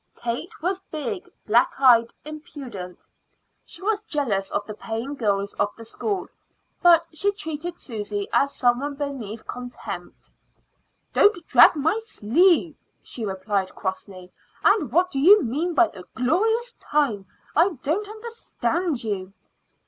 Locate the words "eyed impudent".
1.79-3.07